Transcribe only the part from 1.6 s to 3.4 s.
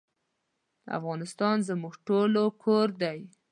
زموږ ټولو کور دی